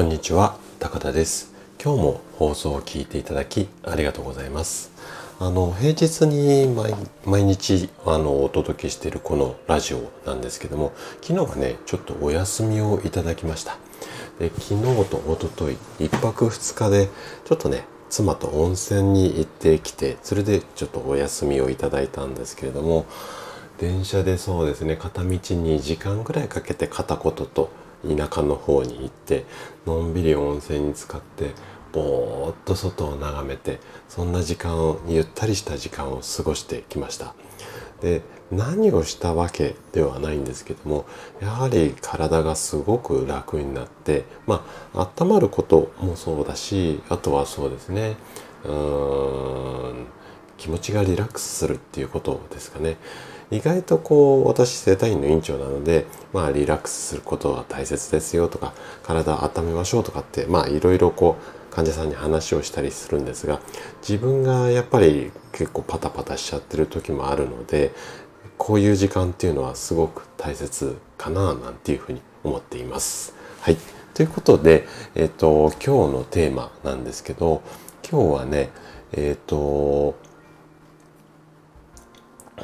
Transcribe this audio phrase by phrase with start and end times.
[0.00, 1.52] こんにちは高田です。
[1.78, 4.90] 今日も放送を聞いていただきありがとうございます。
[5.38, 6.74] あの平日に
[7.26, 13.76] 毎日あのお届けしているこのラジオなんですけども昨日はねちょっとお休みをいただきました。
[14.38, 17.10] で昨日と一昨日一泊二日で
[17.44, 23.04] ちょっとね妻と温泉に行ってきてそれでちょっとお休みをいただいたんですけれども
[23.76, 27.70] 電車でそうですね片道2時間ぐらいかけて片言と
[28.06, 29.44] 田舎の方に行って
[29.86, 31.52] のんびり温泉に浸かって
[31.92, 37.34] ぼーっと外を眺めてそんな時間をゆったりした時間を過ごしてきました。
[38.00, 41.04] で何をしたわけではないんですけども
[41.40, 48.16] やはり体がすごく楽になってまあ温まることもそうだしあとはそうですね
[48.64, 50.06] うーん
[50.56, 52.98] 気持ちがリラックスするっていうことですかね。
[53.50, 63.60] 意外とこう私整体院の院長なのでまあリラックスすることは大切ですよとか体を温めましょうとかってまあいろいろこう患者さんに話をしたりするんですが
[64.02, 67.92] 自分がやっぱり結構パタパタしちゃってる時もあるので
[68.58, 73.34] こういう時間っていうのはすごく大切かななんていうふうに思っています。
[73.60, 73.76] はい。
[74.12, 77.62] ということで、えっ、と、今日のテーマなんですけど、
[78.10, 78.70] 今日はね、
[79.12, 80.14] えっ、と、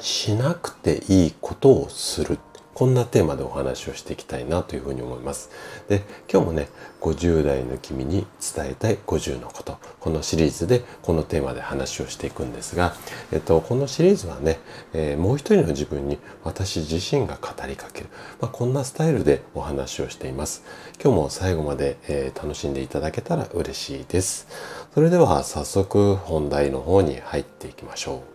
[0.00, 2.38] しなくていいことをする。
[2.74, 5.50] こんなテーマでお話をしていきたいなというふうに思います。
[5.88, 6.68] で、今日もね、
[7.00, 9.78] 50代の君に伝えたい50のこと。
[10.00, 12.94] このシリーズでこのテーマで話をしていくんですが、
[13.32, 14.58] えっと、このシリーズはね、
[14.92, 18.08] えー、もう一人の自分に私自身が語りかける。
[18.40, 20.64] まあ、こんなスタイルでお話をしています。
[21.00, 24.48] 今日も最後まで、えー、楽しんでいただけたら嬉しいです。
[24.94, 28.33] それでは早速本題の方に入っていきましょう。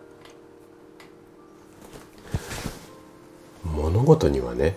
[4.00, 4.76] 物事にはね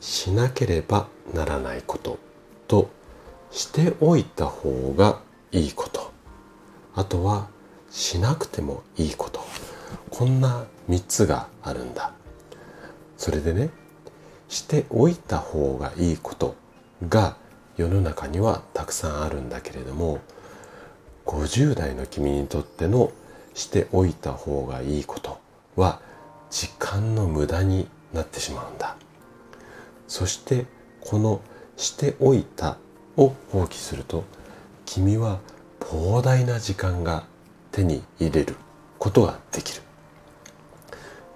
[0.00, 2.18] しなければならないこと
[2.68, 2.88] と
[3.50, 6.12] しておいた方がいいこと。
[6.94, 7.48] あとは
[7.90, 9.40] しなくてもいいこと。
[10.10, 12.12] こんな3つがあるんだ。
[13.16, 13.70] それでね
[14.48, 16.54] しておいた方がいいこと
[17.08, 17.36] が
[17.76, 20.20] 世の中にはたくさんあるんだけれども
[21.26, 23.10] 50代の君にとっての
[23.54, 25.40] しておいた方がいいこと
[25.74, 26.00] は
[26.50, 28.96] 時間の無駄になってしまうんだ。
[30.06, 30.66] そして
[31.00, 31.40] この
[31.76, 32.78] しておいた
[33.16, 34.24] を放棄すると
[34.84, 35.40] 君は
[35.80, 37.24] 膨大な時間が
[37.72, 38.56] 手に入れる
[38.98, 39.82] ことができる。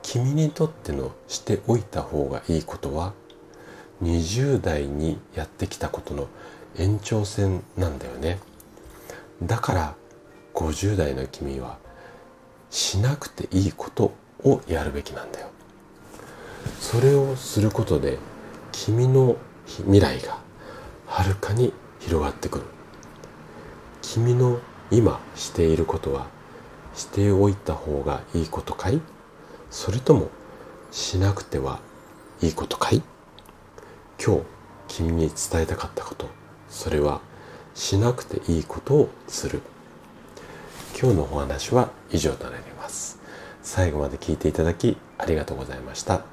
[0.02, 3.12] 君にとってのしておいた方がいいことは
[4.02, 6.28] 20代にやってきたことの
[6.76, 8.38] 延長線なんだよね。
[9.42, 9.94] だから
[10.54, 11.78] 50代の君は
[12.70, 14.12] しなくていいこと
[14.44, 15.48] をやるべきなんだよ。
[16.80, 18.18] それをすることで
[18.70, 19.36] 君の
[19.66, 20.38] 未来が
[21.06, 22.64] はるかに広がってくる。
[24.02, 26.26] 君の今していることは
[26.94, 29.00] しておいた方がいいことかい？
[29.70, 30.28] それとも
[30.90, 31.80] しなくては
[32.42, 33.02] いいことかい？
[34.22, 34.42] 今日
[34.88, 36.28] 君に伝えたかったこと
[36.68, 37.20] それは
[37.74, 39.62] しなくていいことをする。
[41.00, 43.18] 今日のお話は以上となります。
[43.62, 46.24] 最後まで聞いていただきありがとうございました。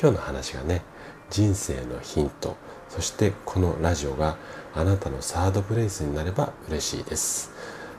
[0.00, 0.80] 今日の話がね
[1.28, 2.56] 人生のヒント
[2.88, 4.38] そしてこのラジオが
[4.74, 7.50] あなたのサードプレイスになれば嬉しいです。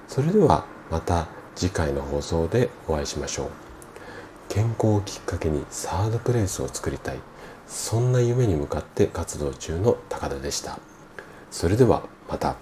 [0.08, 3.50] それではまた次回の放送でお会いしましょう。
[4.50, 7.20] 健康をきっかけにサードプレイスを作りたい。
[7.68, 10.80] そんな夢に向かって活動中の高田でした。
[11.52, 12.56] それではまた。